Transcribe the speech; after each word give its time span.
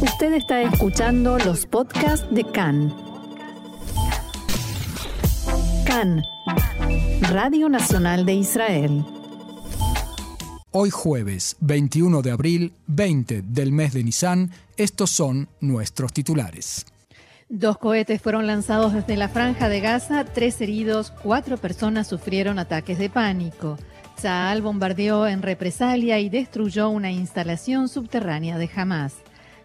Usted 0.00 0.34
está 0.34 0.60
escuchando 0.60 1.38
los 1.38 1.64
podcasts 1.64 2.26
de 2.30 2.44
CAN. 2.44 2.94
CAN, 5.86 6.22
Radio 7.30 7.70
Nacional 7.70 8.26
de 8.26 8.34
Israel. 8.34 9.04
Hoy 10.70 10.90
jueves 10.90 11.56
21 11.60 12.20
de 12.20 12.30
abril, 12.30 12.74
20 12.88 13.40
del 13.40 13.72
mes 13.72 13.94
de 13.94 14.04
Nisan, 14.04 14.50
estos 14.76 15.08
son 15.08 15.48
nuestros 15.60 16.12
titulares. 16.12 16.84
Dos 17.48 17.78
cohetes 17.78 18.20
fueron 18.20 18.46
lanzados 18.46 18.92
desde 18.92 19.16
la 19.16 19.30
franja 19.30 19.70
de 19.70 19.80
Gaza, 19.80 20.24
tres 20.24 20.60
heridos, 20.60 21.10
cuatro 21.22 21.56
personas 21.56 22.06
sufrieron 22.06 22.58
ataques 22.58 22.98
de 22.98 23.08
pánico. 23.08 23.78
Saal 24.18 24.60
bombardeó 24.60 25.26
en 25.26 25.40
represalia 25.40 26.18
y 26.18 26.28
destruyó 26.28 26.90
una 26.90 27.10
instalación 27.10 27.88
subterránea 27.88 28.58
de 28.58 28.68
Hamas. 28.76 29.14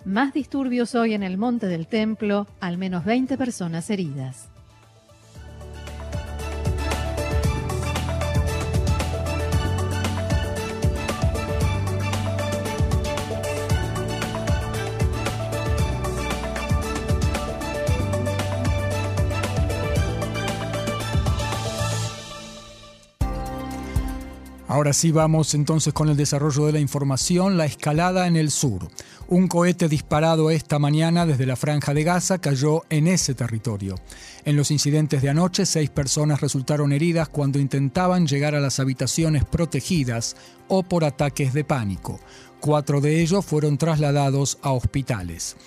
Más 0.05 0.33
disturbios 0.33 0.95
hoy 0.95 1.13
en 1.13 1.21
el 1.21 1.37
Monte 1.37 1.67
del 1.67 1.85
Templo, 1.85 2.47
al 2.59 2.79
menos 2.79 3.05
20 3.05 3.37
personas 3.37 3.87
heridas. 3.91 4.49
Ahora 24.71 24.93
sí 24.93 25.11
vamos 25.11 25.53
entonces 25.53 25.93
con 25.93 26.07
el 26.07 26.15
desarrollo 26.15 26.65
de 26.65 26.71
la 26.71 26.79
información, 26.79 27.57
la 27.57 27.65
escalada 27.65 28.25
en 28.25 28.37
el 28.37 28.51
sur. 28.51 28.87
Un 29.27 29.49
cohete 29.49 29.89
disparado 29.89 30.49
esta 30.49 30.79
mañana 30.79 31.25
desde 31.25 31.45
la 31.45 31.57
franja 31.57 31.93
de 31.93 32.05
Gaza 32.05 32.37
cayó 32.37 32.83
en 32.89 33.07
ese 33.07 33.35
territorio. 33.35 33.95
En 34.45 34.55
los 34.55 34.71
incidentes 34.71 35.21
de 35.21 35.27
anoche, 35.27 35.65
seis 35.65 35.89
personas 35.89 36.39
resultaron 36.39 36.93
heridas 36.93 37.27
cuando 37.27 37.59
intentaban 37.59 38.27
llegar 38.27 38.55
a 38.55 38.61
las 38.61 38.79
habitaciones 38.79 39.43
protegidas 39.43 40.37
o 40.69 40.83
por 40.83 41.03
ataques 41.03 41.51
de 41.51 41.65
pánico. 41.65 42.21
Cuatro 42.61 43.01
de 43.01 43.21
ellos 43.21 43.43
fueron 43.43 43.77
trasladados 43.77 44.57
a 44.61 44.71
hospitales. 44.71 45.57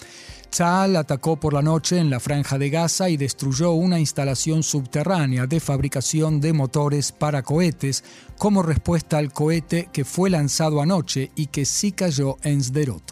Tzal 0.55 0.95
atacó 0.95 1.35
por 1.35 1.53
la 1.53 1.63
noche 1.63 1.99
en 1.99 2.11
la 2.11 2.21
franja 2.21 2.59
de 2.59 2.71
Gaza 2.71 3.09
y 3.11 3.17
destruyó 3.17 3.73
una 3.73 3.99
instalación 3.99 4.63
subterránea 4.63 5.49
de 5.49 5.59
fabricación 5.59 6.41
de 6.41 6.53
motores 6.53 7.11
para 7.11 7.43
cohetes 7.43 8.05
como 8.39 8.63
respuesta 8.63 9.19
al 9.19 9.33
cohete 9.33 9.89
que 9.93 10.05
fue 10.05 10.31
lanzado 10.31 10.81
anoche 10.81 11.33
y 11.35 11.49
que 11.49 11.65
sí 11.65 11.91
cayó 11.91 12.37
en 12.45 12.63
Sderot. 12.63 13.03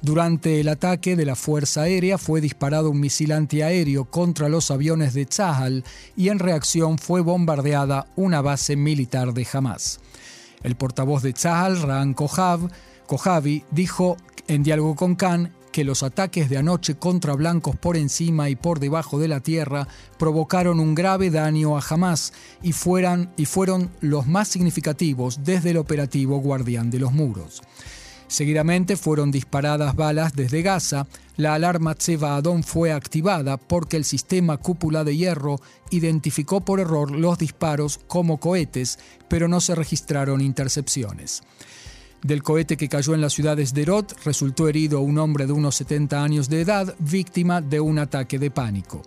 Durante 0.00 0.60
el 0.60 0.68
ataque 0.68 1.16
de 1.16 1.26
la 1.26 1.34
Fuerza 1.34 1.82
Aérea 1.82 2.18
fue 2.18 2.40
disparado 2.40 2.90
un 2.90 3.00
misil 3.00 3.32
antiaéreo 3.32 4.04
contra 4.04 4.48
los 4.48 4.70
aviones 4.70 5.12
de 5.12 5.26
Tzahal 5.26 5.82
y 6.16 6.28
en 6.28 6.38
reacción 6.38 6.98
fue 6.98 7.20
bombardeada 7.20 8.06
una 8.14 8.42
base 8.42 8.76
militar 8.76 9.34
de 9.34 9.44
Hamas. 9.52 9.98
El 10.62 10.76
portavoz 10.76 11.24
de 11.24 11.32
Tzahal, 11.32 11.82
Ran 11.82 12.14
Kojavi, 12.14 13.64
dijo 13.72 14.16
en 14.46 14.62
diálogo 14.62 14.94
con 14.94 15.16
Khan 15.16 15.55
que 15.76 15.84
los 15.84 16.02
ataques 16.02 16.48
de 16.48 16.56
anoche 16.56 16.94
contra 16.94 17.34
blancos 17.34 17.76
por 17.76 17.98
encima 17.98 18.48
y 18.48 18.56
por 18.56 18.80
debajo 18.80 19.18
de 19.18 19.28
la 19.28 19.40
tierra 19.40 19.86
provocaron 20.18 20.80
un 20.80 20.94
grave 20.94 21.28
daño 21.28 21.76
a 21.76 21.82
Hamas 21.86 22.32
y, 22.62 22.70
y 22.70 23.44
fueron 23.44 23.90
los 24.00 24.26
más 24.26 24.48
significativos 24.48 25.40
desde 25.44 25.72
el 25.72 25.76
operativo 25.76 26.38
Guardián 26.38 26.88
de 26.90 27.00
los 27.00 27.12
Muros. 27.12 27.60
Seguidamente 28.26 28.96
fueron 28.96 29.30
disparadas 29.30 29.94
balas 29.94 30.34
desde 30.34 30.62
Gaza, 30.62 31.06
la 31.36 31.52
alarma 31.52 31.94
Tseva 31.94 32.36
Adon 32.36 32.62
fue 32.62 32.90
activada 32.90 33.58
porque 33.58 33.98
el 33.98 34.06
sistema 34.06 34.56
cúpula 34.56 35.04
de 35.04 35.14
hierro 35.14 35.60
identificó 35.90 36.62
por 36.62 36.80
error 36.80 37.10
los 37.10 37.36
disparos 37.36 38.00
como 38.06 38.40
cohetes, 38.40 38.98
pero 39.28 39.46
no 39.46 39.60
se 39.60 39.74
registraron 39.74 40.40
intercepciones. 40.40 41.42
Del 42.22 42.42
cohete 42.42 42.76
que 42.76 42.88
cayó 42.88 43.14
en 43.14 43.20
la 43.20 43.30
ciudad 43.30 43.56
de 43.56 43.66
Sderot 43.66 44.24
resultó 44.24 44.68
herido 44.68 45.00
un 45.00 45.18
hombre 45.18 45.46
de 45.46 45.52
unos 45.52 45.76
70 45.76 46.22
años 46.22 46.48
de 46.48 46.62
edad, 46.62 46.94
víctima 46.98 47.60
de 47.60 47.80
un 47.80 47.98
ataque 47.98 48.38
de 48.38 48.50
pánico. 48.50 49.02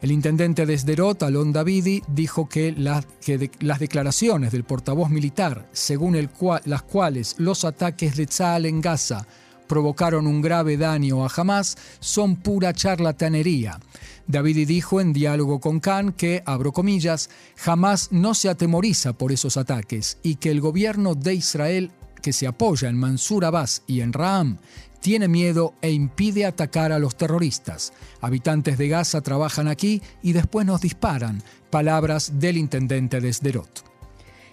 El 0.00 0.10
intendente 0.10 0.66
de 0.66 0.76
Sderot, 0.76 1.22
Alon 1.22 1.52
Davidi, 1.52 2.02
dijo 2.08 2.48
que, 2.48 2.72
las 2.72 3.78
declaraciones 3.78 4.50
del 4.50 4.64
portavoz 4.64 5.10
militar, 5.10 5.68
según 5.72 6.16
las 6.64 6.82
cuales 6.82 7.36
los 7.38 7.64
ataques 7.64 8.16
de 8.16 8.26
Tzal 8.26 8.66
en 8.66 8.80
Gaza 8.80 9.24
provocaron 9.68 10.26
un 10.26 10.42
grave 10.42 10.76
daño 10.76 11.24
a 11.24 11.30
Hamas, 11.34 11.76
son 12.00 12.34
pura 12.34 12.74
charlatanería. 12.74 13.78
Davidi 14.26 14.64
dijo 14.64 15.00
en 15.00 15.12
diálogo 15.12 15.60
con 15.60 15.78
Khan 15.78 16.12
que, 16.12 16.42
abro 16.46 16.72
comillas, 16.72 17.30
Hamas 17.64 18.10
no 18.10 18.34
se 18.34 18.48
atemoriza 18.48 19.12
por 19.12 19.30
esos 19.30 19.56
ataques 19.56 20.18
y 20.24 20.34
que 20.34 20.50
el 20.50 20.60
gobierno 20.60 21.14
de 21.14 21.34
Israel 21.34 21.92
que 22.22 22.32
se 22.32 22.46
apoya 22.46 22.88
en 22.88 22.96
Mansur 22.96 23.44
Abbas 23.44 23.82
y 23.86 24.00
en 24.00 24.12
Raam, 24.12 24.58
tiene 25.00 25.28
miedo 25.28 25.74
e 25.82 25.90
impide 25.90 26.46
atacar 26.46 26.92
a 26.92 26.98
los 26.98 27.16
terroristas. 27.16 27.92
Habitantes 28.20 28.78
de 28.78 28.88
Gaza 28.88 29.20
trabajan 29.20 29.68
aquí 29.68 30.00
y 30.22 30.32
después 30.32 30.64
nos 30.64 30.80
disparan. 30.80 31.42
Palabras 31.70 32.38
del 32.38 32.56
intendente 32.56 33.20
de 33.20 33.32
Sderot. 33.32 33.84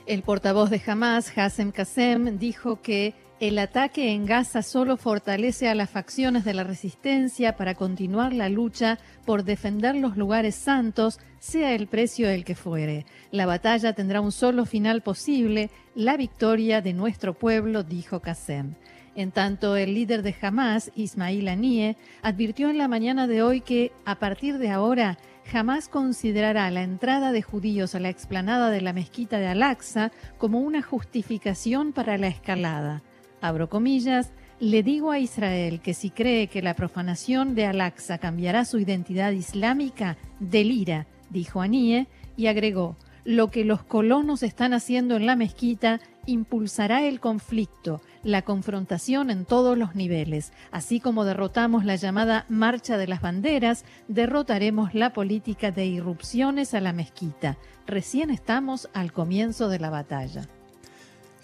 El 0.08 0.24
portavoz 0.24 0.72
de 0.72 0.82
Hamas, 0.86 1.32
Hassem 1.38 1.72
Kassem, 1.72 2.40
dijo 2.40 2.82
que 2.82 3.14
el 3.40 3.58
ataque 3.58 4.12
en 4.12 4.26
Gaza 4.26 4.62
solo 4.62 4.98
fortalece 4.98 5.70
a 5.70 5.76
las 5.76 5.90
facciones 5.90 6.44
de 6.44 6.54
la 6.54 6.66
resistencia 6.66 7.56
para 7.56 7.74
continuar 7.74 8.34
la 8.34 8.50
lucha 8.50 9.00
por 9.26 9.46
defender 9.46 9.96
los 9.96 10.18
lugares 10.18 10.56
santos, 10.56 11.20
sea 11.40 11.74
el 11.74 11.88
precio 11.88 12.30
el 12.30 12.44
que 12.44 12.56
fuere. 12.56 13.06
La 13.32 13.46
batalla 13.46 13.94
tendrá 13.94 14.20
un 14.20 14.34
solo 14.34 14.66
final 14.66 15.02
posible, 15.02 15.70
la 15.96 16.18
victoria 16.18 16.82
de 16.82 16.92
nuestro 16.92 17.34
pueblo, 17.34 17.84
dijo 17.84 18.20
Qasem. 18.20 18.76
En 19.16 19.32
tanto, 19.32 19.78
el 19.78 19.94
líder 19.94 20.22
de 20.22 20.36
Hamas, 20.42 20.92
Ismail 20.96 21.48
Anie, 21.48 21.96
advirtió 22.22 22.70
en 22.70 22.78
la 22.78 22.90
mañana 22.90 23.26
de 23.26 23.42
hoy 23.42 23.62
que, 23.62 23.94
a 24.04 24.20
partir 24.20 24.58
de 24.58 24.70
ahora, 24.70 25.18
jamás 25.46 25.88
considerará 25.88 26.70
la 26.72 26.84
entrada 26.84 27.32
de 27.32 27.42
judíos 27.42 27.96
a 27.96 28.02
la 28.02 28.10
explanada 28.10 28.70
de 28.70 28.82
la 28.82 28.92
mezquita 28.92 29.40
de 29.40 29.48
Al-Aqsa 29.48 30.12
como 30.38 30.60
una 30.60 30.82
justificación 30.82 31.94
para 31.94 32.18
la 32.18 32.28
escalada 32.28 33.02
abro 33.42 33.70
comillas, 33.70 34.32
le 34.60 34.84
digo 34.84 35.12
a 35.12 35.20
Israel 35.20 35.80
que 35.80 35.94
si 35.94 36.10
cree 36.10 36.48
que 36.48 36.62
la 36.62 36.74
profanación 36.74 37.56
de 37.56 37.66
Al-Aqsa 37.66 38.18
cambiará 38.18 38.66
su 38.66 38.78
identidad 38.80 39.32
islámica, 39.32 40.18
delira, 40.40 41.08
dijo 41.30 41.62
Anie, 41.62 42.08
y 42.36 42.48
agregó, 42.48 42.98
lo 43.26 43.52
que 43.52 43.64
los 43.64 43.84
colonos 43.84 44.44
están 44.44 44.74
haciendo 44.74 45.16
en 45.16 45.26
la 45.26 45.36
mezquita 45.36 46.00
impulsará 46.26 47.04
el 47.04 47.20
conflicto, 47.20 48.02
la 48.24 48.42
confrontación 48.42 49.30
en 49.30 49.46
todos 49.46 49.78
los 49.78 49.96
niveles. 49.96 50.52
Así 50.72 51.00
como 51.00 51.26
derrotamos 51.26 51.86
la 51.86 51.96
llamada 51.96 52.46
Marcha 52.50 52.98
de 52.98 53.08
las 53.08 53.22
Banderas, 53.22 53.86
derrotaremos 54.08 54.94
la 54.94 55.14
política 55.14 55.72
de 55.72 55.86
irrupciones 55.86 56.74
a 56.74 56.82
la 56.82 56.94
mezquita. 56.94 57.58
Recién 57.88 58.30
estamos 58.30 58.90
al 58.94 59.12
comienzo 59.12 59.70
de 59.70 59.80
la 59.80 59.90
batalla. 59.90 60.48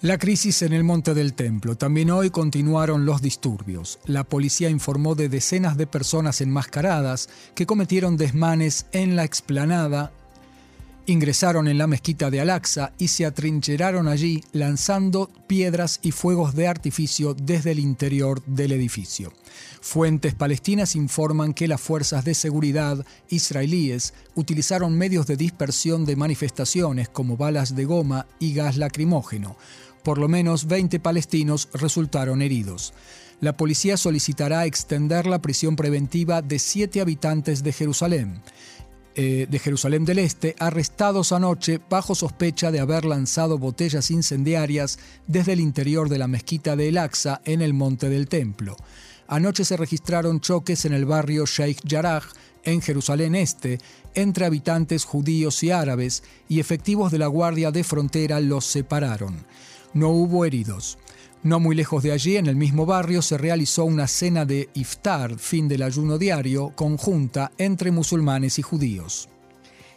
La 0.06 0.20
crisis 0.20 0.62
en 0.62 0.72
el 0.72 0.84
Monte 0.84 1.16
del 1.16 1.34
Templo. 1.34 1.76
También 1.78 2.12
hoy 2.12 2.30
continuaron 2.30 3.08
los 3.08 3.24
disturbios. 3.24 3.98
La 4.06 4.24
policía 4.24 4.70
informó 4.70 5.16
de 5.16 5.30
decenas 5.30 5.78
de 5.78 5.88
personas 5.88 6.42
enmascaradas 6.42 7.28
que 7.56 7.66
cometieron 7.66 8.16
desmanes 8.16 8.86
en 8.92 9.16
la 9.16 9.24
explanada, 9.24 10.12
ingresaron 11.08 11.68
en 11.68 11.80
la 11.80 11.88
mezquita 11.88 12.30
de 12.30 12.40
Al-Aqsa 12.40 12.94
y 13.00 13.08
se 13.08 13.26
atrincheraron 13.26 14.08
allí 14.08 14.44
lanzando 14.52 15.32
piedras 15.48 16.00
y 16.04 16.12
fuegos 16.12 16.54
de 16.54 16.68
artificio 16.68 17.34
desde 17.34 17.72
el 17.72 17.80
interior 17.80 18.44
del 18.46 18.74
edificio. 18.74 19.34
Fuentes 19.82 20.36
palestinas 20.36 20.96
informan 20.96 21.56
que 21.56 21.68
las 21.68 21.82
fuerzas 21.82 22.24
de 22.26 22.36
seguridad 22.36 23.04
israelíes 23.30 24.14
utilizaron 24.36 24.96
medios 24.96 25.26
de 25.26 25.36
dispersión 25.36 26.06
de 26.06 26.16
manifestaciones 26.16 27.10
como 27.10 27.38
balas 27.38 27.76
de 27.76 27.86
goma 27.86 28.28
y 28.38 28.54
gas 28.54 28.78
lacrimógeno. 28.78 29.56
Por 30.06 30.20
lo 30.20 30.28
menos 30.28 30.68
20 30.68 31.00
palestinos 31.00 31.68
resultaron 31.74 32.44
heridos. 32.44 32.94
La 33.42 33.58
policía 33.58 33.98
solicitará 33.98 34.68
extender 34.68 35.26
la 35.26 35.42
prisión 35.42 35.76
preventiva 35.76 36.44
de 36.44 36.60
siete 36.60 37.02
habitantes 37.02 37.64
de 37.64 37.74
Jerusalén. 37.74 38.44
Eh, 39.16 39.48
de 39.50 39.58
Jerusalén 39.60 40.06
del 40.06 40.20
Este, 40.20 40.56
arrestados 40.60 41.32
anoche 41.32 41.82
bajo 41.90 42.14
sospecha 42.14 42.70
de 42.70 42.82
haber 42.82 43.04
lanzado 43.04 43.58
botellas 43.58 44.12
incendiarias 44.12 45.00
desde 45.26 45.54
el 45.54 45.60
interior 45.60 46.08
de 46.08 46.20
la 46.20 46.28
mezquita 46.28 46.76
de 46.76 46.90
El-Aqsa 46.90 47.42
en 47.44 47.64
el 47.64 47.74
Monte 47.74 48.08
del 48.08 48.28
Templo. 48.28 48.76
Anoche 49.28 49.66
se 49.66 49.76
registraron 49.76 50.40
choques 50.40 50.86
en 50.86 50.94
el 50.94 51.06
barrio 51.06 51.48
Sheikh 51.48 51.80
Jarrah, 51.88 52.22
en 52.64 52.80
Jerusalén 52.82 53.34
Este, 53.34 53.80
entre 54.14 54.46
habitantes 54.46 55.04
judíos 55.04 55.64
y 55.64 55.72
árabes, 55.72 56.22
y 56.48 56.60
efectivos 56.60 57.12
de 57.12 57.18
la 57.18 57.28
Guardia 57.28 57.72
de 57.72 57.84
Frontera 57.84 58.40
los 58.40 58.66
separaron. 58.66 59.44
No 59.96 60.10
hubo 60.10 60.44
heridos. 60.44 60.98
No 61.42 61.62
muy 61.62 61.74
lejos 61.74 62.04
de 62.04 62.12
allí, 62.12 62.36
en 62.36 62.48
el 62.48 62.58
mismo 62.58 62.86
barrio, 62.86 63.22
se 63.22 63.38
realizó 63.38 63.86
una 63.86 64.08
cena 64.08 64.44
de 64.44 64.68
iftar, 64.74 65.40
fin 65.40 65.70
del 65.70 65.84
ayuno 65.84 66.18
diario, 66.18 66.74
conjunta 66.76 67.54
entre 67.58 67.92
musulmanes 67.92 68.60
y 68.60 68.62
judíos. 68.62 69.30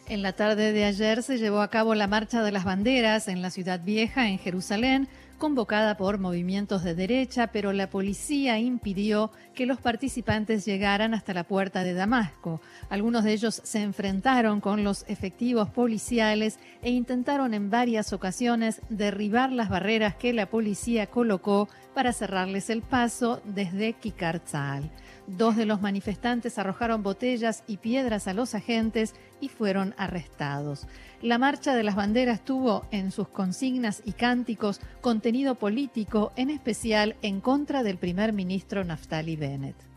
En 0.06 0.22
la 0.22 0.34
tarde 0.34 0.72
de 0.72 0.84
ayer 0.84 1.24
se 1.24 1.36
llevó 1.36 1.62
a 1.62 1.70
cabo 1.70 1.96
la 1.96 2.06
Marcha 2.06 2.44
de 2.44 2.52
las 2.52 2.62
Banderas 2.62 3.26
en 3.26 3.42
la 3.42 3.50
Ciudad 3.50 3.82
Vieja, 3.82 4.28
en 4.28 4.38
Jerusalén, 4.38 5.08
convocada 5.38 5.96
por 5.96 6.18
movimientos 6.18 6.84
de 6.84 6.94
derecha, 6.94 7.46
pero 7.46 7.72
la 7.72 7.88
policía 7.88 8.58
impidió 8.58 9.30
que 9.54 9.64
los 9.64 9.80
participantes 9.80 10.66
llegaran 10.66 11.14
hasta 11.14 11.32
la 11.32 11.44
puerta 11.44 11.84
de 11.84 11.94
Damasco. 11.94 12.60
Algunos 12.90 13.24
de 13.24 13.32
ellos 13.32 13.62
se 13.64 13.82
enfrentaron 13.82 14.60
con 14.60 14.84
los 14.84 15.04
efectivos 15.08 15.70
policiales 15.70 16.58
e 16.82 16.90
intentaron 16.90 17.54
en 17.54 17.70
varias 17.70 18.12
ocasiones 18.12 18.82
derribar 18.90 19.52
las 19.52 19.68
barreras 19.68 20.16
que 20.16 20.32
la 20.32 20.46
policía 20.46 21.06
colocó 21.06 21.68
para 21.94 22.12
cerrarles 22.12 22.68
el 22.70 22.82
paso 22.82 23.40
desde 23.44 23.94
Kikartzal. 23.94 24.90
Dos 25.26 25.56
de 25.56 25.66
los 25.66 25.80
manifestantes 25.80 26.58
arrojaron 26.58 27.02
botellas 27.02 27.62
y 27.66 27.76
piedras 27.76 28.28
a 28.28 28.34
los 28.34 28.54
agentes 28.54 29.14
y 29.40 29.48
fueron 29.48 29.94
arrestados. 29.98 30.86
La 31.20 31.36
Marcha 31.36 31.74
de 31.74 31.82
las 31.82 31.96
Banderas 31.96 32.44
tuvo 32.44 32.86
en 32.92 33.10
sus 33.10 33.26
consignas 33.26 34.02
y 34.04 34.12
cánticos 34.12 34.80
contenido 35.00 35.56
político, 35.56 36.32
en 36.36 36.48
especial 36.48 37.16
en 37.22 37.40
contra 37.40 37.82
del 37.82 37.98
primer 37.98 38.32
ministro 38.32 38.84
Naftali 38.84 39.34
Bennett. 39.34 39.87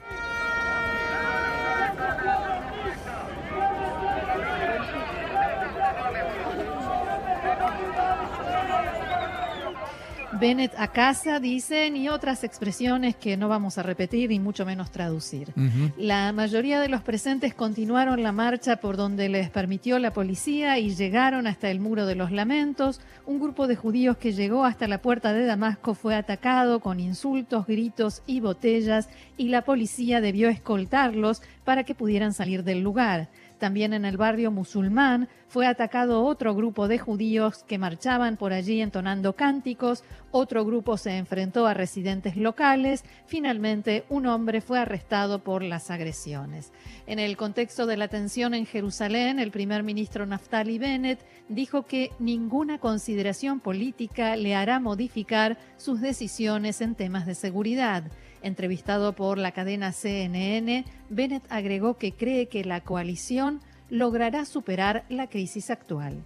Bennett 10.40 10.74
a 10.78 10.88
casa, 10.88 11.40
dicen, 11.40 11.98
y 11.98 12.10
otras 12.10 12.44
expresiones 12.44 13.16
que 13.16 13.38
no 13.38 13.50
vamos 13.50 13.78
a 13.78 13.84
repetir 13.84 14.32
y 14.32 14.40
mucho 14.40 14.66
menos 14.66 14.92
traducir. 14.92 15.54
La 15.98 16.32
mayoría 16.32 16.80
de 16.80 16.88
los 16.88 17.02
presentes 17.02 17.54
continuaron 17.54 18.24
la 18.24 18.32
marcha 18.32 18.78
por 18.78 18.98
donde 18.98 19.30
les 19.30 19.50
permitió 19.50 20.00
la 20.00 20.14
policía 20.14 20.80
y 20.80 20.96
llegaron 20.96 21.48
hasta 21.48 21.70
el 21.70 21.80
Muro 21.80 22.06
de 22.06 22.16
los 22.16 22.32
Lamentos. 22.32 23.02
Un 23.26 23.40
grupo 23.40 23.68
de 23.68 23.76
judíos 23.76 24.18
que 24.18 24.32
llegó 24.32 24.66
hasta 24.66 24.88
la 24.88 25.02
puerta 25.02 25.34
de 25.34 25.46
Damasco 25.46 25.94
fue 25.94 26.16
atacado 26.16 26.80
con 26.80 27.00
insultos, 27.00 27.68
gritos 27.68 28.24
y 28.26 28.40
botellas 28.40 29.10
y 29.38 29.50
la 29.50 29.64
policía 29.64 30.22
debió 30.22 30.50
escoltarlos 30.50 31.42
para 31.66 31.84
que 31.84 31.96
pudieran 31.96 32.34
salir 32.34 32.64
del 32.64 32.82
lugar. 32.82 33.30
También 33.60 33.94
en 33.94 34.06
el 34.06 34.18
barrio 34.18 34.50
musulmán 34.50 35.30
fue 35.52 35.68
atacado 35.68 36.24
otro 36.24 36.56
grupo 36.56 36.88
de 36.88 36.98
judíos 36.98 37.66
que 37.68 37.78
marchaban 37.78 38.38
por 38.38 38.54
allí 38.54 38.80
entonando 38.80 39.36
cánticos, 39.36 40.06
otro 40.32 40.64
grupo 40.64 40.96
se 40.96 41.18
enfrentó 41.18 41.68
a 41.68 41.74
residentes 41.74 42.38
locales, 42.38 43.04
finalmente 43.26 44.06
un 44.08 44.28
hombre 44.28 44.62
fue 44.62 44.80
arrestado 44.80 45.44
por 45.44 45.62
las 45.62 45.92
agresiones. 45.92 46.72
En 47.06 47.20
el 47.20 47.36
contexto 47.36 47.86
de 47.86 47.98
la 47.98 48.08
tensión 48.08 48.54
en 48.54 48.66
Jerusalén, 48.66 49.40
el 49.40 49.52
primer 49.52 49.84
ministro 49.84 50.26
Naftali 50.26 50.80
Bennett 50.80 51.20
dijo 51.50 51.84
que 51.84 52.12
ninguna 52.18 52.80
consideración 52.80 53.60
política 53.60 54.38
le 54.38 54.56
hará 54.56 54.80
modificar 54.80 55.58
sus 55.76 56.00
decisiones 56.00 56.80
en 56.80 56.96
temas 56.96 57.26
de 57.26 57.36
seguridad. 57.36 58.06
Entrevistado 58.42 59.14
por 59.18 59.38
la 59.38 59.52
cadena 59.52 59.92
CNN, 59.92 60.86
Bennett 61.10 61.44
agregó 61.50 61.98
que 61.98 62.14
cree 62.14 62.48
que 62.48 62.64
la 62.64 62.80
coalición 62.80 63.60
logrará 63.92 64.46
superar 64.46 65.06
la 65.10 65.28
crisis 65.28 65.70
actual. 65.70 66.24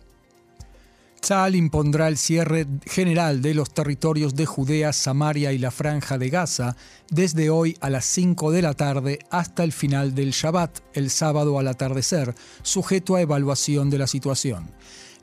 Tzal 1.20 1.56
impondrá 1.56 2.08
el 2.08 2.18
cierre 2.18 2.68
general 2.86 3.42
de 3.42 3.56
los 3.56 3.74
territorios 3.74 4.36
de 4.36 4.46
Judea, 4.46 4.94
Samaria 4.94 5.52
y 5.54 5.58
la 5.58 5.72
Franja 5.72 6.20
de 6.20 6.30
Gaza 6.30 6.78
desde 7.10 7.50
hoy 7.50 7.76
a 7.82 7.90
las 7.90 8.06
5 8.06 8.52
de 8.52 8.62
la 8.62 8.76
tarde 8.76 9.20
hasta 9.32 9.64
el 9.64 9.72
final 9.72 10.14
del 10.14 10.32
Shabbat, 10.32 10.82
el 10.94 11.10
sábado 11.10 11.58
al 11.58 11.68
atardecer, 11.68 12.36
sujeto 12.62 13.16
a 13.16 13.22
evaluación 13.22 13.90
de 13.90 13.98
la 13.98 14.06
situación. 14.06 14.70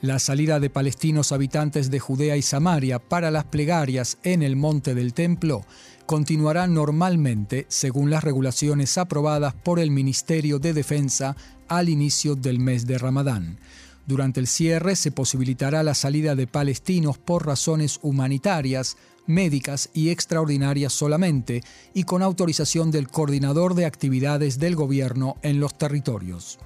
La 0.00 0.18
salida 0.18 0.58
de 0.58 0.70
palestinos 0.70 1.30
habitantes 1.30 1.88
de 1.88 2.00
Judea 2.00 2.36
y 2.36 2.42
Samaria 2.42 2.98
para 2.98 3.30
las 3.30 3.44
plegarias 3.44 4.18
en 4.24 4.42
el 4.42 4.56
monte 4.56 4.96
del 4.96 5.14
templo 5.14 5.64
continuará 6.06 6.66
normalmente 6.66 7.66
según 7.68 8.10
las 8.10 8.24
regulaciones 8.24 8.98
aprobadas 8.98 9.54
por 9.54 9.78
el 9.78 9.92
Ministerio 9.92 10.58
de 10.58 10.72
Defensa 10.72 11.36
al 11.78 11.88
inicio 11.88 12.34
del 12.34 12.58
mes 12.58 12.86
de 12.86 12.98
Ramadán. 12.98 13.58
Durante 14.06 14.40
el 14.40 14.46
cierre 14.46 14.96
se 14.96 15.12
posibilitará 15.12 15.82
la 15.82 15.94
salida 15.94 16.34
de 16.34 16.46
palestinos 16.46 17.18
por 17.18 17.46
razones 17.46 17.98
humanitarias, 18.02 18.96
médicas 19.26 19.88
y 19.94 20.10
extraordinarias 20.10 20.92
solamente, 20.92 21.62
y 21.94 22.04
con 22.04 22.22
autorización 22.22 22.90
del 22.90 23.08
coordinador 23.08 23.74
de 23.74 23.86
actividades 23.86 24.58
del 24.58 24.74
gobierno 24.74 25.36
en 25.42 25.60
los 25.60 25.78
territorios. 25.78 26.58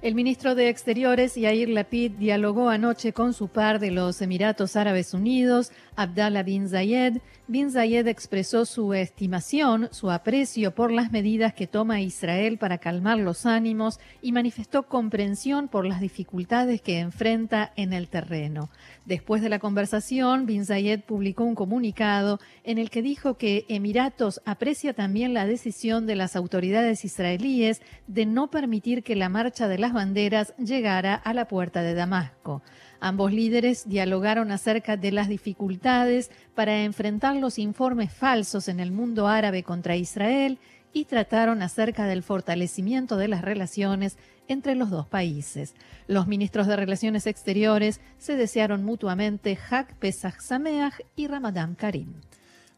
El 0.00 0.14
ministro 0.14 0.54
de 0.54 0.68
Exteriores, 0.68 1.34
Yair 1.34 1.68
Lapid, 1.68 2.12
dialogó 2.12 2.68
anoche 2.68 3.12
con 3.12 3.34
su 3.34 3.48
par 3.48 3.80
de 3.80 3.90
los 3.90 4.22
Emiratos 4.22 4.76
Árabes 4.76 5.12
Unidos, 5.12 5.72
Abdallah 5.96 6.44
bin 6.44 6.68
Zayed. 6.68 7.18
Bin 7.48 7.72
Zayed 7.72 8.06
expresó 8.06 8.64
su 8.64 8.94
estimación, 8.94 9.88
su 9.90 10.12
aprecio 10.12 10.72
por 10.72 10.92
las 10.92 11.10
medidas 11.10 11.54
que 11.54 11.66
toma 11.66 12.00
Israel 12.00 12.58
para 12.58 12.78
calmar 12.78 13.18
los 13.18 13.46
ánimos 13.46 13.98
y 14.22 14.30
manifestó 14.30 14.84
comprensión 14.84 15.66
por 15.66 15.84
las 15.84 16.00
dificultades 16.00 16.80
que 16.80 17.00
enfrenta 17.00 17.72
en 17.74 17.92
el 17.92 18.06
terreno. 18.08 18.70
Después 19.06 19.42
de 19.42 19.48
la 19.48 19.58
conversación, 19.58 20.46
Bin 20.46 20.66
Zayed 20.66 21.00
publicó 21.00 21.42
un 21.42 21.56
comunicado 21.56 22.38
en 22.62 22.78
el 22.78 22.90
que 22.90 23.02
dijo 23.02 23.36
que 23.36 23.64
Emiratos 23.68 24.40
aprecia 24.44 24.92
también 24.92 25.34
la 25.34 25.46
decisión 25.46 26.06
de 26.06 26.14
las 26.14 26.36
autoridades 26.36 27.04
israelíes 27.04 27.80
de 28.06 28.26
no 28.26 28.50
permitir 28.50 29.02
que 29.02 29.16
la 29.16 29.30
marcha 29.30 29.66
de 29.66 29.78
las 29.78 29.87
banderas 29.92 30.54
llegara 30.56 31.14
a 31.14 31.34
la 31.34 31.48
puerta 31.48 31.82
de 31.82 31.94
Damasco. 31.94 32.62
Ambos 33.00 33.32
líderes 33.32 33.88
dialogaron 33.88 34.50
acerca 34.50 34.96
de 34.96 35.12
las 35.12 35.28
dificultades 35.28 36.30
para 36.54 36.82
enfrentar 36.82 37.36
los 37.36 37.58
informes 37.58 38.12
falsos 38.12 38.68
en 38.68 38.80
el 38.80 38.90
mundo 38.90 39.28
árabe 39.28 39.62
contra 39.62 39.96
Israel 39.96 40.58
y 40.92 41.04
trataron 41.04 41.62
acerca 41.62 42.06
del 42.06 42.22
fortalecimiento 42.22 43.16
de 43.16 43.28
las 43.28 43.42
relaciones 43.42 44.16
entre 44.48 44.74
los 44.74 44.90
dos 44.90 45.06
países. 45.06 45.74
Los 46.06 46.26
ministros 46.26 46.66
de 46.66 46.76
Relaciones 46.76 47.26
Exteriores 47.26 48.00
se 48.16 48.36
desearon 48.36 48.84
mutuamente 48.84 49.56
Hak 49.56 49.94
Pesach 49.96 50.40
Sameach 50.40 50.94
y 51.14 51.26
Ramadán 51.26 51.74
Karim. 51.74 52.14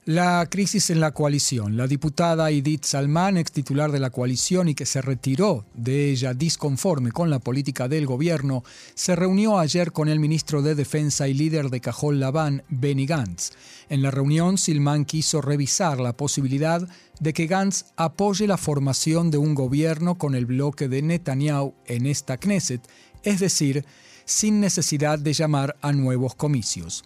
La 0.06 0.47
crisis 0.49 0.88
en 0.88 0.99
la 0.99 1.11
coalición. 1.11 1.76
La 1.76 1.87
diputada 1.87 2.50
Edith 2.50 2.85
Salman, 2.85 3.37
ex 3.37 3.52
titular 3.52 3.93
de 3.93 4.00
la 4.00 4.09
coalición 4.09 4.71
y 4.71 4.75
que 4.75 4.87
se 4.87 5.02
retiró 5.02 5.66
de 5.75 6.09
ella 6.09 6.33
disconforme 6.33 7.12
con 7.12 7.28
la 7.28 7.38
política 7.38 7.87
del 7.87 8.07
gobierno, 8.07 8.64
se 8.95 9.14
reunió 9.14 9.59
ayer 9.59 9.92
con 9.92 10.09
el 10.09 10.19
ministro 10.19 10.62
de 10.62 10.75
Defensa 10.75 11.28
y 11.28 11.35
líder 11.35 11.69
de 11.69 11.83
Cajol 11.83 12.19
Labán, 12.19 12.62
Benny 12.71 13.04
Gantz. 13.04 13.50
En 13.90 14.00
la 14.00 14.11
reunión, 14.11 14.57
Silman 14.57 15.04
quiso 15.04 15.42
revisar 15.42 16.00
la 16.00 16.16
posibilidad 16.16 16.88
de 17.21 17.33
que 17.35 17.47
Gantz 17.47 17.85
apoye 17.97 18.47
la 18.47 18.57
formación 18.57 19.30
de 19.30 19.37
un 19.37 19.54
gobierno 19.54 20.16
con 20.16 20.35
el 20.35 20.47
bloque 20.47 20.88
de 20.88 21.02
Netanyahu 21.02 21.75
en 21.85 22.07
esta 22.07 22.38
Knesset, 22.38 22.80
es 23.23 23.38
decir, 23.38 23.85
sin 24.25 24.61
necesidad 24.61 25.19
de 25.19 25.35
llamar 25.35 25.76
a 25.83 25.92
nuevos 25.92 26.35
comicios. 26.35 27.04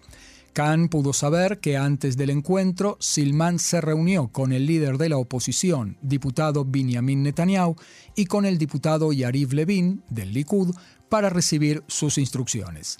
Khan 0.54 0.88
pudo 0.88 1.12
saber 1.12 1.58
que 1.58 1.76
antes 1.76 2.16
del 2.16 2.30
encuentro, 2.30 2.96
Silman 3.00 3.58
se 3.58 3.80
reunió 3.80 4.28
con 4.28 4.52
el 4.52 4.66
líder 4.66 4.98
de 4.98 5.08
la 5.08 5.16
oposición, 5.16 5.98
diputado 6.00 6.64
Benjamin 6.64 7.24
Netanyahu, 7.24 7.74
y 8.14 8.26
con 8.26 8.46
el 8.46 8.56
diputado 8.56 9.12
Yariv 9.12 9.52
Levin, 9.52 10.04
del 10.08 10.32
Likud, 10.32 10.72
para 11.08 11.28
recibir 11.28 11.82
sus 11.88 12.18
instrucciones. 12.18 12.98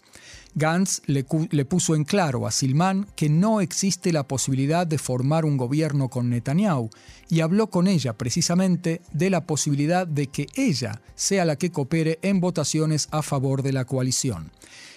Gantz 0.57 1.03
le, 1.07 1.25
puso 1.65 1.95
en 1.95 2.03
claro 2.03 2.45
a 2.47 2.51
Silman 2.51 3.07
que 3.15 3.29
no 3.29 3.61
existe 3.61 4.13
la 4.13 4.27
posibilidad 4.27 4.85
de 4.85 4.99
formar 4.99 5.45
un 5.45 5.57
gobierno 5.57 6.09
con 6.09 6.31
Netanyahu 6.31 6.91
y 7.29 7.41
habló 7.41 7.71
con 7.71 7.87
ella 7.87 8.15
precisamente 8.15 9.01
de 9.13 9.31
la 9.31 9.47
posibilidad 9.47 10.09
de 10.09 10.27
que 10.27 10.47
ella 10.57 11.03
sea 11.15 11.45
la 11.45 11.55
que 11.55 11.71
coopere 11.71 12.19
en 12.23 12.41
votaciones 12.41 13.07
a 13.13 13.23
favor 13.23 13.63
de 13.63 13.73
la 13.73 13.85
coalición. 13.85 14.51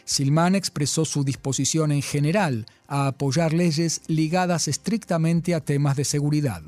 Silman 0.08 0.56
expresó 0.56 1.04
su 1.04 1.26
disposición 1.26 1.92
en 1.92 2.02
general 2.02 2.66
a 2.88 3.08
apoyar 3.08 3.52
leyes 3.52 4.02
ligadas 4.08 4.70
estrictamente 4.70 5.54
a 5.54 5.60
temas 5.60 5.98
de 5.98 6.06
seguridad. 6.06 6.64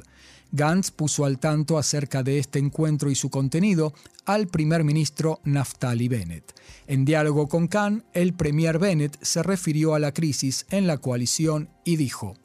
Gantz 0.51 0.91
puso 0.91 1.23
al 1.23 1.39
tanto 1.39 1.77
acerca 1.77 2.21
de 2.21 2.37
este 2.37 2.59
encuentro 2.59 3.09
y 3.09 3.15
su 3.15 3.29
contenido 3.29 3.93
al 4.25 4.47
primer 4.47 4.83
ministro 4.83 5.39
Naftali 5.45 6.09
Bennett. 6.09 6.53
En 6.85 7.05
diálogo 7.05 7.47
con 7.47 7.69
Khan, 7.69 8.03
el 8.13 8.33
premier 8.33 8.77
Bennett 8.77 9.17
se 9.21 9.41
refirió 9.41 9.93
a 9.93 9.99
la 9.99 10.11
crisis 10.11 10.65
en 10.69 10.85
la 10.85 10.97
coalición 10.97 11.69
y 11.85 11.95
dijo: 11.95 12.35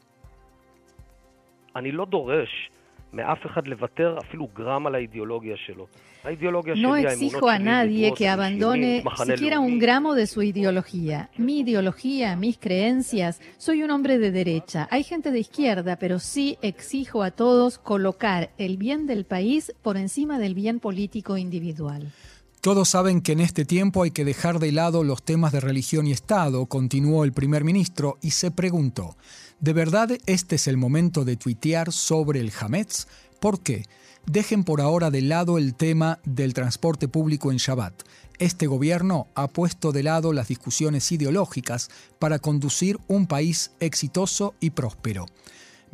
No 6.76 6.96
exijo 6.96 7.48
a 7.48 7.58
nadie 7.58 8.12
que 8.14 8.28
abandone 8.28 9.04
siquiera 9.26 9.60
un 9.60 9.78
gramo 9.78 10.14
de 10.14 10.26
su 10.26 10.42
ideología. 10.42 11.30
Mi 11.36 11.60
ideología, 11.60 12.34
mis 12.36 12.58
creencias, 12.58 13.40
soy 13.58 13.82
un 13.82 13.90
hombre 13.90 14.18
de 14.18 14.30
derecha. 14.30 14.88
Hay 14.90 15.04
gente 15.04 15.30
de 15.30 15.38
izquierda, 15.38 15.96
pero 15.96 16.18
sí 16.18 16.58
exijo 16.62 17.22
a 17.22 17.30
todos 17.30 17.78
colocar 17.78 18.50
el 18.58 18.76
bien 18.78 19.06
del 19.06 19.24
país 19.24 19.74
por 19.82 19.96
encima 19.96 20.38
del 20.38 20.54
bien 20.54 20.80
político 20.80 21.36
individual. 21.36 22.10
Todos 22.64 22.88
saben 22.88 23.20
que 23.20 23.32
en 23.32 23.40
este 23.40 23.66
tiempo 23.66 24.04
hay 24.04 24.10
que 24.10 24.24
dejar 24.24 24.58
de 24.58 24.72
lado 24.72 25.04
los 25.04 25.22
temas 25.22 25.52
de 25.52 25.60
religión 25.60 26.06
y 26.06 26.12
Estado, 26.12 26.64
continuó 26.64 27.24
el 27.24 27.34
primer 27.34 27.62
ministro 27.62 28.16
y 28.22 28.30
se 28.30 28.50
preguntó, 28.50 29.18
¿de 29.60 29.74
verdad 29.74 30.12
este 30.24 30.56
es 30.56 30.66
el 30.66 30.78
momento 30.78 31.26
de 31.26 31.36
tuitear 31.36 31.92
sobre 31.92 32.40
el 32.40 32.50
Hametz? 32.58 33.06
¿Por 33.38 33.60
qué? 33.60 33.84
Dejen 34.24 34.64
por 34.64 34.80
ahora 34.80 35.10
de 35.10 35.20
lado 35.20 35.58
el 35.58 35.74
tema 35.74 36.20
del 36.24 36.54
transporte 36.54 37.06
público 37.06 37.52
en 37.52 37.58
Shabbat. 37.58 38.02
Este 38.38 38.66
gobierno 38.66 39.28
ha 39.34 39.48
puesto 39.48 39.92
de 39.92 40.02
lado 40.02 40.32
las 40.32 40.48
discusiones 40.48 41.12
ideológicas 41.12 41.90
para 42.18 42.38
conducir 42.38 42.98
un 43.08 43.26
país 43.26 43.72
exitoso 43.78 44.54
y 44.58 44.70
próspero. 44.70 45.26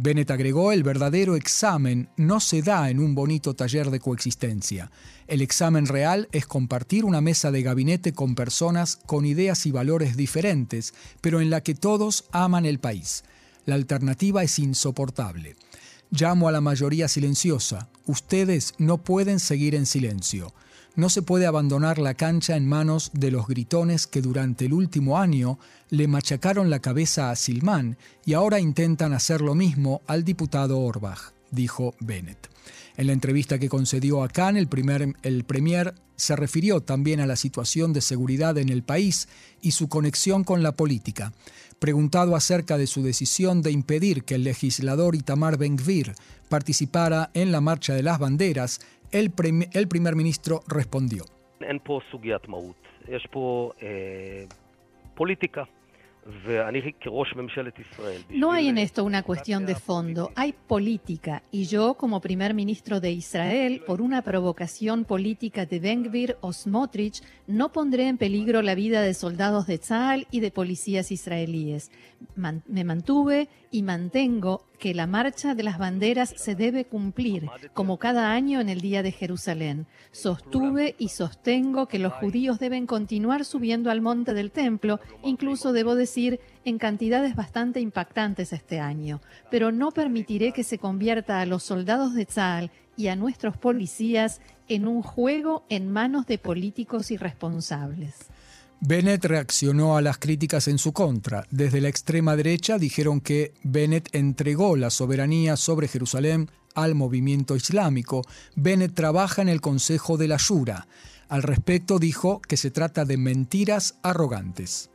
Bennett 0.02 0.30
agregó, 0.30 0.72
el 0.72 0.82
verdadero 0.82 1.36
examen 1.36 2.08
no 2.16 2.40
se 2.40 2.62
da 2.62 2.88
en 2.88 3.00
un 3.00 3.14
bonito 3.14 3.52
taller 3.52 3.90
de 3.90 4.00
coexistencia. 4.00 4.90
El 5.26 5.42
examen 5.42 5.84
real 5.84 6.26
es 6.32 6.46
compartir 6.46 7.04
una 7.04 7.20
mesa 7.20 7.50
de 7.50 7.60
gabinete 7.60 8.14
con 8.14 8.34
personas 8.34 8.96
con 8.96 9.26
ideas 9.26 9.66
y 9.66 9.72
valores 9.72 10.16
diferentes, 10.16 10.94
pero 11.20 11.42
en 11.42 11.50
la 11.50 11.60
que 11.60 11.74
todos 11.74 12.24
aman 12.32 12.64
el 12.64 12.78
país. 12.78 13.24
La 13.66 13.74
alternativa 13.74 14.42
es 14.42 14.58
insoportable. 14.58 15.56
Llamo 16.10 16.48
a 16.48 16.52
la 16.52 16.62
mayoría 16.62 17.06
silenciosa. 17.06 17.90
Ustedes 18.06 18.72
no 18.78 19.04
pueden 19.04 19.38
seguir 19.38 19.74
en 19.74 19.84
silencio. 19.84 20.54
No 21.00 21.08
se 21.08 21.22
puede 21.22 21.46
abandonar 21.46 21.98
la 21.98 22.12
cancha 22.12 22.56
en 22.56 22.68
manos 22.68 23.10
de 23.14 23.30
los 23.30 23.46
gritones 23.46 24.06
que 24.06 24.20
durante 24.20 24.66
el 24.66 24.74
último 24.74 25.16
año 25.16 25.58
le 25.88 26.08
machacaron 26.08 26.68
la 26.68 26.80
cabeza 26.80 27.30
a 27.30 27.36
Silman 27.36 27.96
y 28.26 28.34
ahora 28.34 28.60
intentan 28.60 29.14
hacer 29.14 29.40
lo 29.40 29.54
mismo 29.54 30.02
al 30.06 30.24
diputado 30.24 30.78
Orbach, 30.78 31.32
dijo 31.50 31.94
Bennett. 32.00 32.50
En 33.00 33.06
la 33.06 33.14
entrevista 33.14 33.58
que 33.58 33.70
concedió 33.70 34.22
a 34.22 34.28
Khan, 34.28 34.58
el, 34.58 34.68
primer, 34.68 35.14
el 35.22 35.44
premier 35.44 35.94
se 36.16 36.36
refirió 36.36 36.82
también 36.82 37.20
a 37.20 37.26
la 37.26 37.36
situación 37.36 37.94
de 37.94 38.02
seguridad 38.02 38.58
en 38.58 38.68
el 38.68 38.82
país 38.82 39.26
y 39.62 39.70
su 39.70 39.88
conexión 39.88 40.44
con 40.44 40.62
la 40.62 40.72
política. 40.72 41.32
Preguntado 41.78 42.36
acerca 42.36 42.76
de 42.76 42.86
su 42.86 43.02
decisión 43.02 43.62
de 43.62 43.70
impedir 43.70 44.24
que 44.24 44.34
el 44.34 44.44
legislador 44.44 45.14
Itamar 45.14 45.56
Ben-Gvir 45.56 46.12
participara 46.50 47.30
en 47.32 47.52
la 47.52 47.62
marcha 47.62 47.94
de 47.94 48.02
las 48.02 48.18
banderas, 48.18 48.80
el, 49.12 49.32
el 49.72 49.88
primer 49.88 50.14
ministro 50.14 50.62
respondió. 50.68 51.24
política. 55.16 55.66
No 58.30 58.52
hay 58.52 58.68
en 58.68 58.78
esto 58.78 59.04
una 59.04 59.22
cuestión 59.22 59.66
de 59.66 59.74
fondo, 59.74 60.30
hay 60.36 60.52
política. 60.52 61.42
Y 61.50 61.64
yo 61.64 61.94
como 61.94 62.20
primer 62.20 62.54
ministro 62.54 63.00
de 63.00 63.10
Israel, 63.10 63.82
por 63.86 64.00
una 64.00 64.22
provocación 64.22 65.04
política 65.04 65.66
de 65.66 65.80
Ben-Gvir 65.80 66.36
o 66.40 66.52
Smotrich, 66.52 67.22
no 67.46 67.72
pondré 67.72 68.08
en 68.08 68.18
peligro 68.18 68.62
la 68.62 68.74
vida 68.74 69.02
de 69.02 69.14
soldados 69.14 69.66
de 69.66 69.78
Tzal 69.78 70.26
y 70.30 70.40
de 70.40 70.50
policías 70.50 71.10
israelíes. 71.10 71.90
me 72.36 72.84
mantuve 72.84 73.48
y 73.70 73.82
mantengo 73.82 74.69
que 74.80 74.94
la 74.94 75.06
marcha 75.06 75.54
de 75.54 75.62
las 75.62 75.78
banderas 75.78 76.32
se 76.36 76.56
debe 76.56 76.86
cumplir, 76.86 77.48
como 77.74 77.98
cada 77.98 78.32
año 78.32 78.60
en 78.60 78.70
el 78.70 78.80
Día 78.80 79.02
de 79.02 79.12
Jerusalén. 79.12 79.86
Sostuve 80.10 80.96
y 80.98 81.10
sostengo 81.10 81.86
que 81.86 81.98
los 81.98 82.14
judíos 82.14 82.58
deben 82.58 82.86
continuar 82.86 83.44
subiendo 83.44 83.90
al 83.90 84.00
monte 84.00 84.32
del 84.32 84.50
templo, 84.50 84.98
incluso 85.22 85.72
debo 85.72 85.94
decir 85.94 86.40
en 86.64 86.78
cantidades 86.78 87.36
bastante 87.36 87.80
impactantes 87.80 88.54
este 88.54 88.80
año, 88.80 89.20
pero 89.50 89.70
no 89.70 89.92
permitiré 89.92 90.52
que 90.52 90.64
se 90.64 90.78
convierta 90.78 91.40
a 91.40 91.46
los 91.46 91.62
soldados 91.62 92.14
de 92.14 92.24
Tzal 92.24 92.70
y 92.96 93.08
a 93.08 93.16
nuestros 93.16 93.58
policías 93.58 94.40
en 94.66 94.88
un 94.88 95.02
juego 95.02 95.64
en 95.68 95.92
manos 95.92 96.26
de 96.26 96.38
políticos 96.38 97.10
irresponsables. 97.10 98.30
Bennett 98.82 99.26
reaccionó 99.26 99.98
a 99.98 100.02
las 100.02 100.16
críticas 100.16 100.66
en 100.66 100.78
su 100.78 100.92
contra. 100.92 101.46
Desde 101.50 101.82
la 101.82 101.88
extrema 101.88 102.34
derecha 102.34 102.78
dijeron 102.78 103.20
que 103.20 103.52
Bennett 103.62 104.08
entregó 104.12 104.74
la 104.74 104.88
soberanía 104.88 105.56
sobre 105.56 105.86
Jerusalén 105.86 106.50
al 106.74 106.94
movimiento 106.94 107.56
islámico. 107.56 108.22
Bennett 108.56 108.94
trabaja 108.94 109.42
en 109.42 109.50
el 109.50 109.60
Consejo 109.60 110.16
de 110.16 110.28
la 110.28 110.38
Shura. 110.38 110.88
Al 111.28 111.42
respecto 111.42 111.98
dijo 111.98 112.40
que 112.40 112.56
se 112.56 112.70
trata 112.70 113.04
de 113.04 113.18
mentiras 113.18 113.96
arrogantes. 114.02 114.89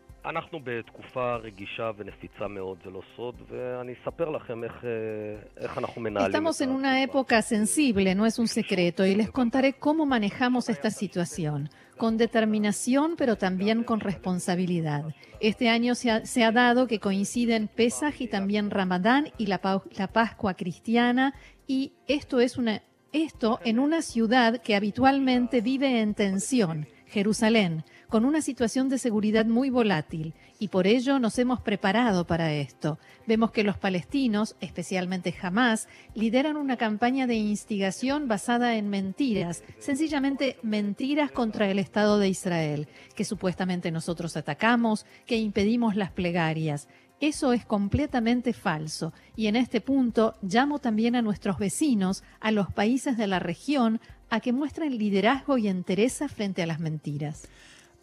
Estamos 6.26 6.62
en 6.62 6.72
una 6.72 7.04
época 7.04 7.44
sensible, 7.44 8.16
no 8.16 8.26
es 8.26 8.40
un 8.40 8.48
secreto, 8.48 9.06
y 9.06 9.14
les 9.14 9.30
contaré 9.30 9.74
cómo 9.74 10.08
manejamos 10.08 10.68
esta 10.70 10.90
situación 10.90 11.70
con 11.98 12.18
determinación, 12.18 13.16
pero 13.18 13.38
también 13.38 13.84
con 13.84 14.00
responsabilidad. 14.00 15.06
Este 15.40 15.70
año 15.70 15.94
se 15.94 16.10
ha, 16.44 16.52
dado 16.52 16.88
que 16.88 17.00
coinciden 17.00 17.68
Pesaj 17.68 18.20
y 18.20 18.28
también 18.28 18.72
Ramadán 18.72 19.32
y 19.38 19.46
la, 19.46 19.62
la 19.96 20.08
Pascua 20.08 20.56
cristiana, 20.56 21.36
y 21.68 21.94
esto 22.08 22.40
es 22.40 22.58
una 22.58 22.82
esto 23.14 23.62
en 23.64 23.80
una 23.80 24.02
ciudad 24.02 24.62
que 24.62 24.76
habitualmente 24.76 25.62
vive 25.62 26.02
en 26.02 26.16
tensión, 26.16 26.88
Jerusalén 27.06 27.86
con 28.10 28.26
una 28.26 28.42
situación 28.42 28.90
de 28.90 28.98
seguridad 28.98 29.46
muy 29.46 29.70
volátil 29.70 30.34
y 30.60 30.70
por 30.70 30.88
ello 30.88 31.20
nos 31.20 31.38
hemos 31.40 31.60
preparado 31.62 32.26
para 32.26 32.54
esto. 32.54 32.98
Vemos 33.28 33.52
que 33.52 33.64
los 33.64 33.78
palestinos, 33.78 34.56
especialmente 34.62 35.36
Hamas, 35.42 35.88
lideran 36.14 36.58
una 36.58 36.78
campaña 36.78 37.28
de 37.28 37.36
instigación 37.36 38.28
basada 38.28 38.76
en 38.76 38.90
mentiras, 38.90 39.64
sencillamente 39.80 40.58
mentiras 40.62 41.32
contra 41.32 41.70
el 41.70 41.80
Estado 41.80 42.20
de 42.20 42.30
Israel, 42.30 42.88
que 43.16 43.26
supuestamente 43.26 43.92
nosotros 43.92 44.38
atacamos, 44.38 45.06
que 45.26 45.38
impedimos 45.38 45.96
las 45.96 46.12
plegarias. 46.12 46.88
Eso 47.22 47.54
es 47.54 47.66
completamente 47.66 48.52
falso 48.52 49.14
y 49.36 49.48
en 49.48 49.56
este 49.56 49.80
punto 49.80 50.36
llamo 50.42 50.80
también 50.80 51.16
a 51.16 51.22
nuestros 51.22 51.58
vecinos, 51.58 52.24
a 52.42 52.52
los 52.52 52.72
países 52.74 53.18
de 53.18 53.28
la 53.28 53.40
región, 53.40 54.02
a 54.30 54.42
que 54.42 54.52
muestren 54.52 54.98
liderazgo 54.98 55.58
y 55.58 55.68
entereza 55.68 56.28
frente 56.28 56.62
a 56.62 56.66
las 56.68 56.80
mentiras. 56.80 57.48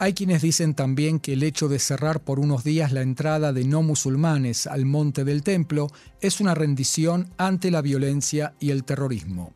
Hay 0.02 0.14
quienes 0.14 0.42
dicen 0.42 0.74
también 0.74 1.20
que 1.20 1.34
el 1.34 1.44
hecho 1.44 1.68
de 1.68 1.78
cerrar 1.78 2.18
por 2.18 2.40
unos 2.40 2.64
días 2.64 2.90
la 2.90 3.02
entrada 3.02 3.52
de 3.52 3.64
no 3.64 3.82
musulmanes 3.82 4.66
al 4.66 4.84
monte 4.84 5.22
del 5.22 5.44
templo 5.44 5.86
es 6.20 6.40
una 6.40 6.56
rendición 6.56 7.28
ante 7.38 7.70
la 7.70 7.82
violencia 7.82 8.52
y 8.58 8.72
el 8.72 8.82
terrorismo. 8.82 9.52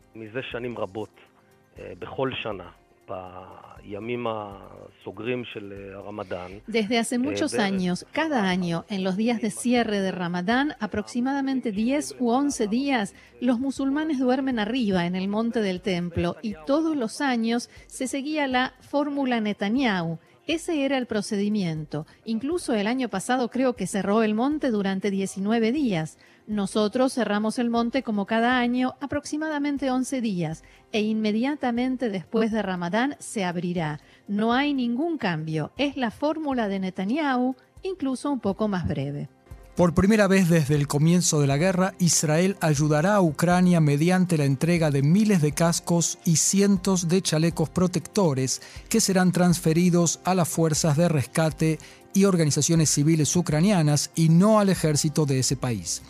Desde 6.67 6.97
hace 6.97 7.19
muchos 7.19 7.53
años, 7.55 8.05
cada 8.13 8.49
año, 8.49 8.85
en 8.89 9.03
los 9.03 9.17
días 9.17 9.41
de 9.41 9.51
cierre 9.51 9.99
de 9.99 10.11
Ramadán, 10.11 10.75
aproximadamente 10.79 11.73
10 11.73 12.17
u 12.19 12.29
11 12.29 12.67
días, 12.67 13.15
los 13.41 13.59
musulmanes 13.59 14.19
duermen 14.19 14.59
arriba 14.59 15.05
en 15.05 15.15
el 15.15 15.27
monte 15.27 15.61
del 15.61 15.81
templo 15.81 16.37
y 16.41 16.55
todos 16.65 16.95
los 16.95 17.19
años 17.19 17.69
se 17.87 18.07
seguía 18.07 18.47
la 18.47 18.73
fórmula 18.81 19.41
Netanyahu, 19.41 20.19
ese 20.47 20.85
era 20.85 20.97
el 20.97 21.05
procedimiento. 21.05 22.07
Incluso 22.25 22.73
el 22.73 22.87
año 22.87 23.09
pasado 23.09 23.49
creo 23.49 23.75
que 23.75 23.85
cerró 23.85 24.23
el 24.23 24.33
monte 24.33 24.71
durante 24.71 25.11
19 25.11 25.71
días. 25.71 26.17
Nosotros 26.47 27.13
cerramos 27.13 27.59
el 27.59 27.69
monte 27.69 28.01
como 28.01 28.25
cada 28.25 28.57
año 28.57 28.95
aproximadamente 29.01 29.91
11 29.91 30.21
días 30.21 30.63
e 30.93 31.01
inmediatamente 31.01 32.09
después 32.09 32.51
de 32.51 32.61
Ramadán 32.61 33.17
se 33.19 33.43
abrirá. 33.43 33.99
No 34.27 34.53
hay 34.53 34.73
ningún 34.73 35.17
cambio. 35.17 35.71
Es 35.77 35.97
la 35.97 36.11
fórmula 36.11 36.69
de 36.69 36.79
Netanyahu, 36.79 37.55
incluso 37.83 38.31
un 38.31 38.39
poco 38.39 38.67
más 38.69 38.87
breve. 38.87 39.29
Por 39.77 39.93
primera 39.93 40.25
vez 40.25 40.49
desde 40.49 40.73
el 40.73 40.87
comienzo 40.87 41.39
de 41.39 41.45
la 41.45 41.57
guerra, 41.57 41.93
Israel 41.99 42.57
ayudará 42.61 43.13
a 43.13 43.21
Ucrania 43.21 43.79
mediante 43.79 44.35
la 44.35 44.45
entrega 44.45 44.89
de 44.89 45.03
miles 45.03 45.39
de 45.39 45.51
cascos 45.51 46.17
y 46.25 46.37
cientos 46.37 47.07
de 47.07 47.21
chalecos 47.21 47.69
protectores 47.69 48.59
que 48.89 48.99
serán 48.99 49.31
transferidos 49.31 50.19
a 50.23 50.33
las 50.33 50.49
fuerzas 50.49 50.97
de 50.97 51.07
rescate 51.07 51.77
y 52.11 52.25
organizaciones 52.25 52.89
civiles 52.89 53.35
ucranianas 53.35 54.09
y 54.15 54.29
no 54.29 54.59
al 54.59 54.69
ejército 54.69 55.27
de 55.27 55.37
ese 55.41 55.55
país. 55.55 56.01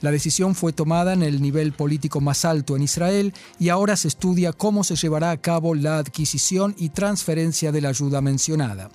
La 0.00 0.10
decisión 0.10 0.54
fue 0.54 0.72
tomada 0.72 1.12
en 1.12 1.22
el 1.22 1.42
nivel 1.42 1.72
político 1.72 2.22
más 2.22 2.46
alto 2.46 2.74
en 2.74 2.84
Israel 2.84 3.34
y 3.58 3.68
ahora 3.68 3.98
se 3.98 4.08
estudia 4.08 4.54
cómo 4.54 4.82
se 4.82 4.96
llevará 4.96 5.30
a 5.30 5.36
cabo 5.36 5.74
la 5.74 5.98
adquisición 5.98 6.74
y 6.78 6.88
transferencia 6.88 7.70
de 7.70 7.82
la 7.82 7.90
ayuda 7.90 8.22
mencionada. 8.22 8.88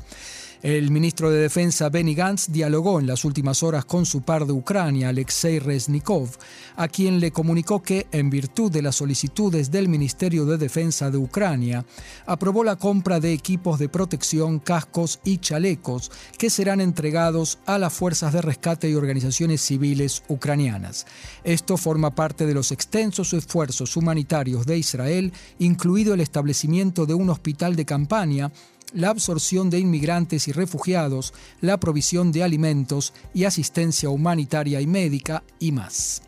El 0.62 0.90
ministro 0.90 1.30
de 1.30 1.40
Defensa 1.40 1.90
Benny 1.90 2.16
Gantz 2.16 2.48
dialogó 2.50 3.00
en 3.00 3.08
las 3.08 3.26
últimas 3.26 3.62
horas 3.62 3.86
con 3.86 4.06
su 4.06 4.22
par 4.22 4.46
de 4.46 4.54
Ucrania, 4.54 5.10
Alexei 5.10 5.60
Reznikov, 5.60 6.30
a 6.76 6.88
quien 6.88 7.20
le 7.20 7.32
comunicó 7.32 7.84
que, 7.84 8.08
en 8.12 8.30
virtud 8.30 8.72
de 8.72 8.82
las 8.82 8.96
solicitudes 8.96 9.70
del 9.70 9.90
Ministerio 9.90 10.46
de 10.46 10.58
Defensa 10.58 11.12
de 11.12 11.18
Ucrania, 11.18 11.86
aprobó 12.26 12.64
la 12.64 12.78
compra 12.78 13.20
de 13.20 13.34
equipos 13.34 13.80
de 13.80 13.90
protección, 13.90 14.60
cascos 14.60 15.20
y 15.24 15.38
chalecos 15.38 16.12
que 16.38 16.50
serán 16.50 16.82
entregados 16.82 17.60
a 17.66 17.78
las 17.78 17.94
fuerzas 17.94 18.34
de 18.34 18.42
rescate 18.42 18.90
y 18.90 18.96
organizaciones 18.96 19.62
civiles 19.62 20.24
ucranianas. 20.28 21.06
Esto 21.44 21.78
forma 21.78 22.16
parte 22.16 22.46
de 22.46 22.54
los 22.54 22.72
extensos 22.72 23.34
esfuerzos 23.34 23.96
humanitarios 23.98 24.66
de 24.66 24.78
Israel, 24.78 25.34
incluido 25.60 26.14
el 26.14 26.22
establecimiento 26.22 27.06
de 27.06 27.14
un 27.14 27.30
hospital 27.30 27.76
de 27.76 27.86
campaña 27.86 28.52
la 28.96 29.10
absorción 29.10 29.70
de 29.70 29.78
inmigrantes 29.78 30.48
y 30.48 30.52
refugiados, 30.52 31.34
la 31.62 31.80
provisión 31.80 32.32
de 32.32 32.44
alimentos 32.44 33.14
y 33.34 33.44
asistencia 33.44 34.10
humanitaria 34.10 34.82
y 34.82 34.88
médica 34.88 35.44
y 35.60 35.72
más. 35.72 36.24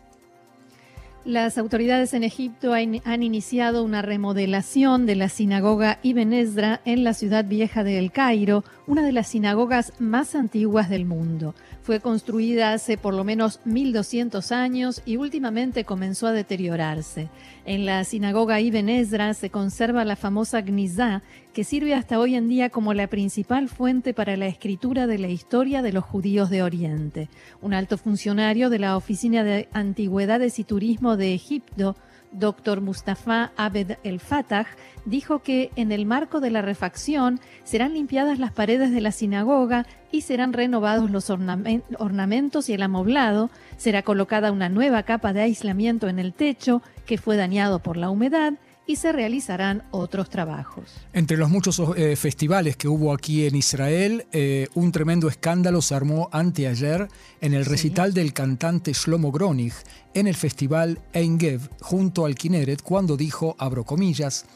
Las 1.28 1.58
autoridades 1.58 2.14
en 2.14 2.24
Egipto 2.24 2.72
han, 2.72 3.22
iniciado 3.22 3.84
una 3.84 4.00
remodelación 4.00 5.04
de 5.04 5.14
la 5.14 5.28
sinagoga 5.28 5.98
Ibn 6.02 6.32
Ezra 6.32 6.80
en 6.86 7.04
la 7.04 7.12
ciudad 7.12 7.44
vieja 7.44 7.84
de 7.84 7.98
El 7.98 8.12
Cairo, 8.12 8.64
una 8.86 9.02
de 9.02 9.12
las 9.12 9.28
sinagogas 9.28 9.92
más 9.98 10.34
antiguas 10.34 10.88
del 10.88 11.04
mundo. 11.04 11.54
Fue 11.82 12.00
construida 12.00 12.72
hace 12.72 12.96
por 12.96 13.12
lo 13.12 13.24
menos 13.24 13.60
1200 13.66 14.52
años 14.52 15.02
y 15.04 15.18
últimamente 15.18 15.84
comenzó 15.84 16.28
a 16.28 16.32
deteriorarse. 16.32 17.28
En 17.66 17.84
la 17.84 18.04
sinagoga 18.04 18.62
Ibn 18.62 18.88
Ezra 18.88 19.34
se 19.34 19.50
conserva 19.50 20.06
la 20.06 20.16
famosa 20.16 20.62
Gnizá, 20.62 21.22
que 21.58 21.64
sirve 21.64 21.92
hasta 21.92 22.20
hoy 22.20 22.36
en 22.36 22.48
día 22.48 22.70
como 22.70 22.94
la 22.94 23.08
principal 23.08 23.68
fuente 23.68 24.14
para 24.14 24.36
la 24.36 24.46
escritura 24.46 25.08
de 25.08 25.18
la 25.18 25.26
historia 25.26 25.82
de 25.82 25.92
los 25.92 26.04
judíos 26.04 26.50
de 26.50 26.62
Oriente. 26.62 27.28
Un 27.60 27.74
alto 27.74 27.98
funcionario 27.98 28.70
de 28.70 28.78
la 28.78 28.96
Oficina 28.96 29.42
de 29.42 29.68
Antigüedades 29.72 30.60
y 30.60 30.62
Turismo 30.62 31.16
de 31.16 31.34
Egipto 31.34 31.96
Dr. 32.30 32.80
Mustafa 32.80 33.50
Abed 33.56 33.96
El 34.04 34.20
Fatah 34.20 34.68
dijo 35.04 35.40
que 35.40 35.72
en 35.74 35.90
el 35.90 36.06
marco 36.06 36.38
de 36.38 36.52
la 36.52 36.62
refacción 36.62 37.40
serán 37.64 37.94
limpiadas 37.94 38.38
las 38.38 38.52
paredes 38.52 38.92
de 38.92 39.00
la 39.00 39.10
sinagoga 39.10 39.84
y 40.12 40.20
serán 40.20 40.52
renovados 40.52 41.10
los 41.10 41.28
ornamentos 41.28 42.68
y 42.68 42.74
el 42.74 42.82
amoblado, 42.82 43.50
será 43.78 44.02
colocada 44.02 44.52
una 44.52 44.68
nueva 44.68 45.02
capa 45.02 45.32
de 45.32 45.40
aislamiento 45.40 46.06
en 46.08 46.20
el 46.20 46.34
techo 46.34 46.82
que 47.04 47.18
fue 47.18 47.36
dañado 47.36 47.80
por 47.80 47.96
la 47.96 48.10
humedad 48.10 48.52
y 48.88 48.96
se 48.96 49.12
realizarán 49.12 49.84
otros 49.90 50.30
trabajos. 50.30 50.84
Entre 51.12 51.36
los 51.36 51.50
muchos 51.50 51.80
eh, 51.96 52.16
festivales 52.16 52.76
que 52.76 52.88
hubo 52.88 53.12
aquí 53.12 53.46
en 53.46 53.54
Israel, 53.54 54.26
eh, 54.32 54.66
un 54.74 54.90
tremendo 54.92 55.28
escándalo 55.28 55.82
se 55.82 55.94
armó 55.94 56.30
anteayer 56.32 57.06
en 57.42 57.52
el 57.52 57.66
recital 57.66 58.14
del 58.14 58.32
cantante 58.32 58.92
Shlomo 58.94 59.30
Gronig 59.30 59.74
en 60.14 60.26
el 60.26 60.34
festival 60.34 61.00
Engev 61.12 61.68
junto 61.82 62.24
al 62.24 62.34
Kineret 62.34 62.82
cuando 62.82 63.16
dijo, 63.16 63.54
abro 63.58 63.84
comillas, 63.84 64.46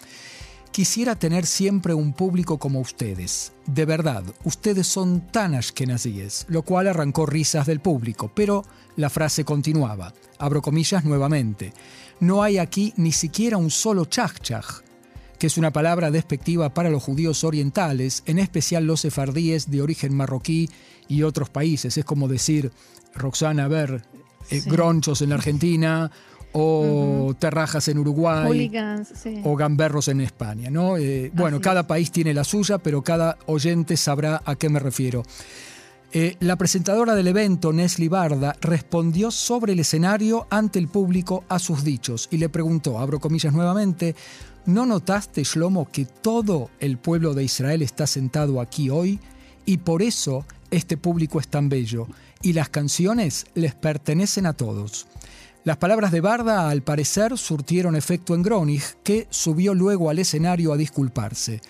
Quisiera 0.72 1.16
tener 1.16 1.44
siempre 1.44 1.92
un 1.92 2.14
público 2.14 2.58
como 2.58 2.80
ustedes. 2.80 3.52
De 3.66 3.84
verdad, 3.84 4.24
ustedes 4.44 4.86
son 4.86 5.20
tan 5.20 5.54
ashkenazíes, 5.54 6.46
lo 6.48 6.62
cual 6.62 6.88
arrancó 6.88 7.26
risas 7.26 7.66
del 7.66 7.80
público, 7.80 8.32
pero 8.34 8.64
la 8.96 9.10
frase 9.10 9.44
continuaba. 9.44 10.14
Abro 10.38 10.62
comillas 10.62 11.04
nuevamente 11.04 11.74
no 12.22 12.44
hay 12.44 12.58
aquí 12.58 12.94
ni 12.96 13.10
siquiera 13.10 13.56
un 13.56 13.70
solo 13.70 14.04
chachchaj, 14.04 14.82
que 15.40 15.48
es 15.48 15.58
una 15.58 15.72
palabra 15.72 16.12
despectiva 16.12 16.72
para 16.72 16.88
los 16.88 17.02
judíos 17.02 17.42
orientales, 17.42 18.22
en 18.26 18.38
especial 18.38 18.86
los 18.86 19.00
sefardíes 19.00 19.72
de 19.72 19.82
origen 19.82 20.14
marroquí 20.14 20.70
y 21.08 21.24
otros 21.24 21.50
países. 21.50 21.98
Es 21.98 22.04
como 22.04 22.28
decir, 22.28 22.70
Roxana, 23.12 23.64
a 23.64 23.68
ver, 23.68 24.04
eh, 24.50 24.62
gronchos 24.64 25.20
en 25.20 25.30
la 25.30 25.34
Argentina 25.34 26.12
o 26.52 27.34
terrajas 27.40 27.88
en 27.88 27.98
Uruguay 27.98 28.70
o 29.42 29.56
gamberros 29.56 30.06
en 30.06 30.20
España. 30.20 30.70
¿no? 30.70 30.98
Eh, 30.98 31.32
bueno, 31.34 31.60
cada 31.60 31.88
país 31.88 32.12
tiene 32.12 32.34
la 32.34 32.44
suya, 32.44 32.78
pero 32.78 33.02
cada 33.02 33.36
oyente 33.46 33.96
sabrá 33.96 34.42
a 34.44 34.54
qué 34.54 34.68
me 34.68 34.78
refiero. 34.78 35.24
Eh, 36.14 36.36
la 36.40 36.56
presentadora 36.56 37.14
del 37.14 37.28
evento, 37.28 37.72
Nesli 37.72 38.08
Barda, 38.08 38.54
respondió 38.60 39.30
sobre 39.30 39.72
el 39.72 39.80
escenario 39.80 40.46
ante 40.50 40.78
el 40.78 40.88
público 40.88 41.44
a 41.48 41.58
sus 41.58 41.84
dichos 41.84 42.28
y 42.30 42.36
le 42.36 42.50
preguntó, 42.50 42.98
abro 42.98 43.18
comillas 43.18 43.54
nuevamente, 43.54 44.14
¿no 44.66 44.84
notaste, 44.84 45.42
Shlomo, 45.42 45.90
que 45.90 46.04
todo 46.04 46.68
el 46.80 46.98
pueblo 46.98 47.32
de 47.32 47.44
Israel 47.44 47.80
está 47.80 48.06
sentado 48.06 48.60
aquí 48.60 48.90
hoy? 48.90 49.20
Y 49.64 49.78
por 49.78 50.02
eso 50.02 50.44
este 50.70 50.98
público 50.98 51.40
es 51.40 51.48
tan 51.48 51.70
bello 51.70 52.06
y 52.42 52.52
las 52.52 52.68
canciones 52.68 53.46
les 53.54 53.74
pertenecen 53.74 54.44
a 54.44 54.52
todos. 54.52 55.06
Las 55.64 55.78
palabras 55.78 56.12
de 56.12 56.20
Barda, 56.20 56.68
al 56.68 56.82
parecer, 56.82 57.38
surtieron 57.38 57.96
efecto 57.96 58.34
en 58.34 58.42
Gronig, 58.42 58.82
que 59.02 59.28
subió 59.30 59.72
luego 59.72 60.10
al 60.10 60.18
escenario 60.18 60.74
a 60.74 60.76
disculparse. 60.76 61.62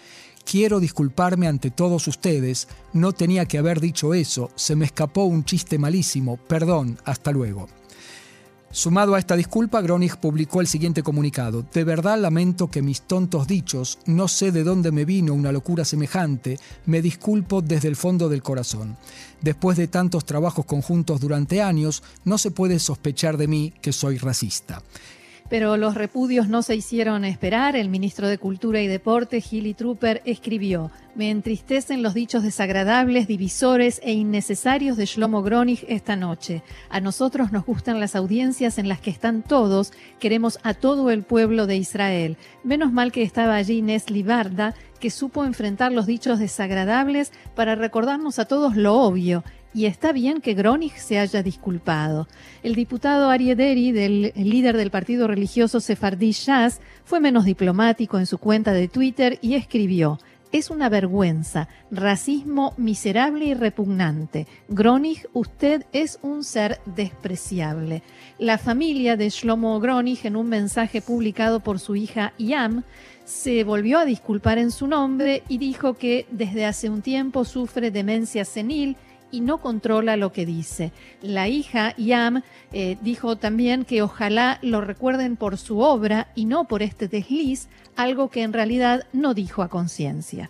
Quiero 0.45 0.81
disculparme 0.81 1.47
ante 1.47 1.71
todos 1.71 2.09
ustedes, 2.09 2.69
no 2.93 3.13
tenía 3.13 3.47
que 3.47 3.59
haber 3.59 3.81
dicho 3.81 4.13
eso, 4.15 4.51
se 4.55 4.77
me 4.77 4.85
escapó 4.85 5.25
un 5.25 5.45
chiste 5.45 5.79
malísimo, 5.79 6.37
perdón, 6.37 6.99
hasta 7.05 7.33
luego. 7.33 7.69
Sumado 8.75 9.15
a 9.15 9.19
esta 9.19 9.37
disculpa, 9.37 9.83
Gronig 9.83 10.17
publicó 10.17 10.63
el 10.63 10.67
siguiente 10.67 11.03
comunicado. 11.03 11.63
De 11.75 11.85
verdad 11.85 12.19
lamento 12.19 12.69
que 12.69 12.81
mis 12.81 13.03
tontos 13.03 13.47
dichos, 13.47 13.99
no 14.07 14.29
sé 14.29 14.51
de 14.51 14.65
dónde 14.65 14.91
me 14.91 15.05
vino 15.05 15.35
una 15.35 15.53
locura 15.53 15.85
semejante, 15.85 16.59
me 16.87 17.03
disculpo 17.03 17.61
desde 17.61 17.89
el 17.89 17.97
fondo 17.97 18.31
del 18.31 18.43
corazón. 18.43 18.97
Después 19.43 19.77
de 19.77 19.89
tantos 19.89 20.25
trabajos 20.25 20.65
conjuntos 20.65 21.21
durante 21.21 21.61
años, 21.61 22.03
no 22.25 22.39
se 22.39 22.51
puede 22.51 22.79
sospechar 22.79 23.37
de 23.37 23.47
mí 23.47 23.75
que 23.83 23.93
soy 23.93 24.17
racista. 24.17 24.83
Pero 25.53 25.77
los 25.77 25.97
repudios 25.97 26.49
no 26.49 26.63
se 26.63 26.77
hicieron 26.77 27.27
esperar. 27.27 27.77
El 27.77 27.91
ministro 27.91 28.27
de 28.27 28.39
Cultura 28.39 28.81
y 28.81 28.87
Deporte, 28.87 29.43
Gilly 29.43 29.75
Trooper, 29.75 30.23
escribió: 30.25 30.91
Me 31.15 31.29
entristecen 31.29 32.03
los 32.03 32.15
dichos 32.15 32.43
desagradables, 32.43 33.29
divisores 33.29 34.01
e 34.03 34.13
innecesarios 34.15 34.97
de 34.97 35.05
Shlomo 35.05 35.43
Gronig 35.43 35.85
esta 35.89 36.17
noche. 36.17 36.63
A 36.89 37.01
nosotros 37.01 37.53
nos 37.53 37.67
gustan 37.67 38.01
las 38.01 38.17
audiencias 38.17 38.79
en 38.79 38.89
las 38.89 39.03
que 39.03 39.11
están 39.11 39.43
todos. 39.43 39.93
Queremos 40.21 40.59
a 40.63 40.73
todo 40.73 41.11
el 41.11 41.23
pueblo 41.23 41.67
de 41.67 41.77
Israel. 41.77 42.39
Menos 42.65 42.91
mal 42.91 43.13
que 43.13 43.23
estaba 43.23 43.57
allí 43.57 43.83
Nesli 43.83 44.23
Barda, 44.23 44.75
que 45.01 45.11
supo 45.11 45.45
enfrentar 45.45 45.93
los 45.93 46.07
dichos 46.07 46.39
desagradables 46.39 47.31
para 47.55 47.75
recordarnos 47.75 48.39
a 48.39 48.47
todos 48.47 48.75
lo 48.75 48.95
obvio 48.95 49.45
y 49.75 49.87
está 49.87 50.13
bien 50.13 50.41
que 50.41 50.55
Gronig 50.55 50.93
se 50.99 51.19
haya 51.19 51.43
disculpado. 51.43 52.29
El 52.63 52.75
diputado 52.75 53.31
Ariederi, 53.31 53.93
del 53.93 54.33
líder 54.37 54.77
del 54.77 54.91
partido 54.91 55.27
religioso 55.27 55.81
Sefardí 55.81 56.33
Shas, 56.33 56.81
fue 57.05 57.21
menos 57.21 57.45
diplomático 57.45 58.19
en 58.19 58.27
su 58.27 58.39
cuenta 58.39 58.73
de 58.73 58.89
Twitter 58.89 59.39
y 59.41 59.55
escribió: 59.55 60.19
es 60.53 60.69
una 60.69 60.91
vergüenza, 60.91 61.69
racismo 61.91 62.75
miserable 62.77 63.47
y 63.47 63.55
repugnante. 63.55 64.47
Gronig, 64.69 65.27
usted 65.33 65.87
es 65.93 66.19
un 66.21 66.45
ser 66.45 66.79
despreciable. 66.85 68.03
La 68.39 68.59
familia 68.59 69.17
de 69.17 69.31
Shlomo 69.31 69.81
Gronig, 69.81 70.27
en 70.27 70.37
un 70.37 70.49
mensaje 70.49 71.01
publicado 71.01 71.61
por 71.61 71.79
su 71.79 71.97
hija 71.97 72.35
Yam, 72.39 72.83
se 73.25 73.65
volvió 73.65 73.99
a 73.99 74.05
disculpar 74.05 74.59
en 74.59 74.71
su 74.71 74.87
nombre 74.87 75.43
y 75.49 75.57
dijo 75.57 75.95
que 75.95 76.27
desde 76.31 76.67
hace 76.67 76.91
un 76.91 77.01
tiempo 77.01 77.47
sufre 77.47 77.91
demencia 77.91 78.45
senil 78.45 78.97
y 79.33 79.41
no 79.41 79.59
controla 79.61 80.17
lo 80.17 80.33
que 80.33 80.47
dice. 80.47 80.93
La 81.21 81.49
hija, 81.49 81.97
Yam, 81.97 82.43
eh, 82.73 82.97
dijo 83.01 83.35
también 83.35 83.85
que 83.85 84.03
ojalá 84.03 84.61
lo 84.63 84.81
recuerden 84.81 85.37
por 85.37 85.59
su 85.59 85.81
obra 85.81 86.29
y 86.37 86.45
no 86.45 86.69
por 86.69 86.83
este 86.83 87.09
desliz, 87.09 87.69
algo 87.97 88.31
que 88.31 88.43
en 88.43 88.53
realidad 88.53 89.07
no 89.13 89.35
dijo 89.35 89.63
a 89.63 89.69
conciencia. 89.69 90.49